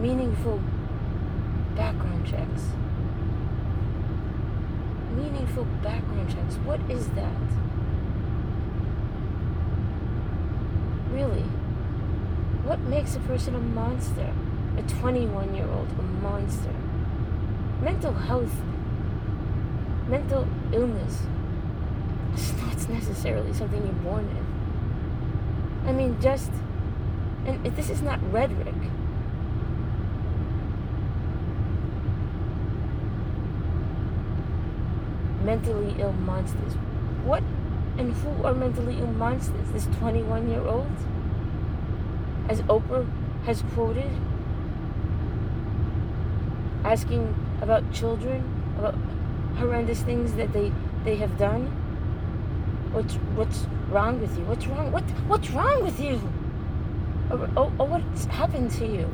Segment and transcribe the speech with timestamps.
[0.00, 0.60] meaningful
[1.76, 2.62] background checks.
[5.14, 6.54] Meaningful background checks.
[6.64, 7.36] What is that?
[11.12, 11.44] Really?
[12.64, 14.32] What makes a person a monster?
[14.78, 16.74] A 21 year old a monster?
[17.82, 18.54] Mental health,
[20.08, 21.22] mental illness,
[22.34, 25.88] it's not necessarily something you're born in.
[25.88, 26.50] I mean, just,
[27.46, 28.74] and this is not rhetoric.
[35.42, 36.74] Mentally ill monsters.
[37.24, 37.42] What
[37.98, 39.68] and who are mentally ill monsters?
[39.72, 40.90] This 21 year old?
[42.48, 43.06] As Oprah
[43.44, 44.10] has quoted,
[46.84, 48.44] asking about children,
[48.78, 48.94] about
[49.56, 50.72] horrendous things that they,
[51.04, 51.66] they have done.
[52.92, 54.44] What's what's wrong with you?
[54.44, 54.90] What's wrong?
[54.90, 56.20] What what's wrong with you?
[57.30, 59.08] Or, or, or what's happened to you?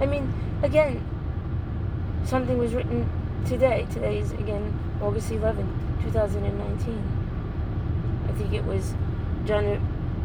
[0.00, 1.04] I mean, again,
[2.24, 3.08] something was written
[3.44, 3.86] today.
[3.92, 8.26] Today is again August 11th, 2019.
[8.28, 8.94] I think it was
[9.44, 9.64] John,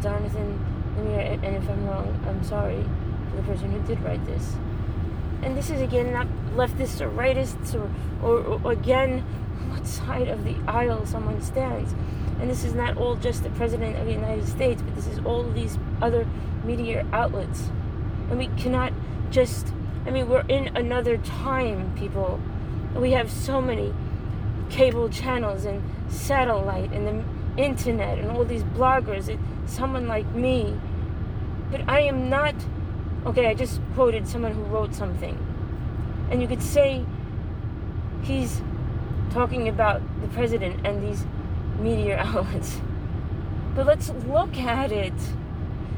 [0.02, 0.60] Jonathan
[0.98, 2.84] Lemire, and if I'm wrong, I'm sorry
[3.30, 4.56] to the person who did write this.
[5.44, 7.90] And this is again not leftists or rightists or,
[8.24, 9.20] or, or again
[9.70, 11.94] what side of the aisle someone stands.
[12.40, 15.20] And this is not all just the President of the United States, but this is
[15.26, 16.28] all these other
[16.64, 17.70] media outlets.
[18.30, 18.94] And we cannot
[19.30, 19.74] just,
[20.06, 22.40] I mean, we're in another time, people.
[22.96, 23.94] We have so many
[24.70, 29.28] cable channels and satellite and the internet and all these bloggers.
[29.28, 30.78] It, someone like me.
[31.72, 32.56] But I am not,
[33.26, 35.38] okay, I just quoted someone who wrote something.
[36.30, 37.06] And you could say
[38.24, 38.62] he's
[39.32, 41.26] talking about the president and these
[41.80, 42.80] media outlets.
[43.76, 45.14] But let's look at it.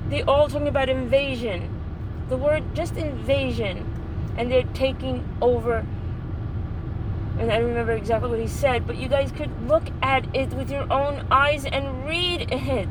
[0.09, 1.69] They all talking about invasion.
[2.29, 3.89] The word just invasion.
[4.37, 5.85] And they're taking over.
[7.39, 10.69] And I remember exactly what he said, but you guys could look at it with
[10.69, 12.89] your own eyes and read it.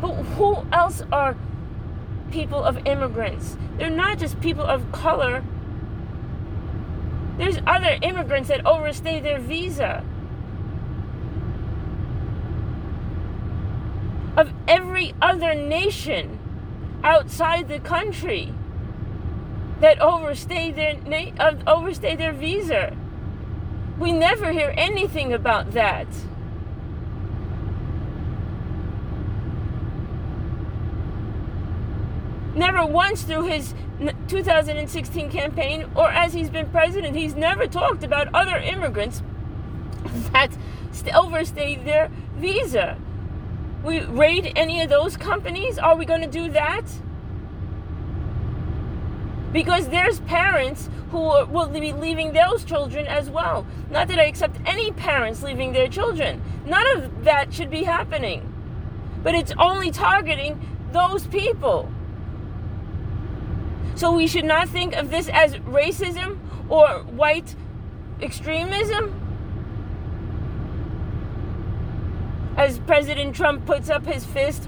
[0.00, 1.36] But who else are
[2.30, 3.56] people of immigrants?
[3.78, 5.42] They're not just people of color
[7.38, 10.02] there's other immigrants that overstay their visa.
[14.36, 16.38] Of every other nation
[17.04, 18.52] outside the country
[19.80, 22.96] that overstay their na- uh, overstay their visa.
[23.98, 26.06] We never hear anything about that.
[32.54, 33.74] Never once through his
[34.28, 39.22] 2016 campaign or as he's been president, he's never talked about other immigrants
[40.32, 40.50] that
[41.14, 42.98] overstayed their visa.
[43.84, 45.78] We raid any of those companies?
[45.78, 46.84] Are we going to do that?
[49.56, 53.66] Because there's parents who will be leaving those children as well.
[53.90, 56.42] Not that I accept any parents leaving their children.
[56.66, 58.52] None of that should be happening.
[59.22, 60.60] But it's only targeting
[60.92, 61.90] those people.
[63.94, 66.38] So we should not think of this as racism
[66.68, 67.56] or white
[68.20, 69.14] extremism.
[72.58, 74.64] As President Trump puts up his fist